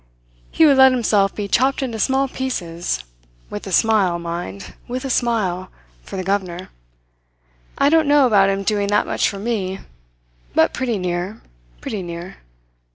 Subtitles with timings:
[0.49, 3.03] He would let himself be chopped into small pieces
[3.51, 5.69] with a smile, mind; with a smile!
[6.01, 6.69] for the governor.
[7.77, 9.79] I don't know about him doing that much for me;
[10.55, 11.43] but pretty near,
[11.81, 12.37] pretty near.